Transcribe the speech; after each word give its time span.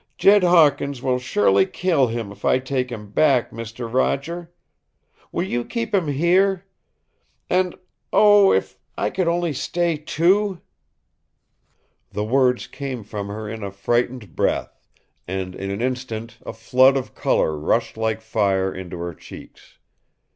Jed 0.17 0.41
Hawkins 0.41 1.03
will 1.03 1.19
sure 1.19 1.63
kill 1.63 2.07
him 2.07 2.31
if 2.31 2.43
I 2.43 2.57
take 2.57 2.91
him 2.91 3.11
back, 3.11 3.53
Mister 3.53 3.87
Roger. 3.87 4.51
Will 5.31 5.43
you 5.43 5.63
keep 5.63 5.93
him 5.93 6.07
here? 6.07 6.65
And 7.51 7.75
o 8.11 8.47
o 8.47 8.47
o 8.49 8.53
h! 8.53 8.57
if 8.63 8.79
I 8.97 9.11
could 9.11 9.27
only 9.27 9.53
stay, 9.53 9.97
too" 9.97 10.59
The 12.13 12.25
words 12.25 12.65
came 12.65 13.03
from 13.03 13.27
her 13.27 13.47
in 13.47 13.61
a 13.61 13.69
frightened 13.69 14.35
breath, 14.35 14.89
and 15.27 15.53
in 15.53 15.69
an 15.69 15.81
instant 15.81 16.39
a 16.47 16.53
flood 16.53 16.97
of 16.97 17.13
color 17.13 17.55
rushed 17.55 17.95
like 17.95 18.21
fire 18.21 18.73
into 18.73 18.97
her 18.97 19.13
cheeks. 19.13 19.77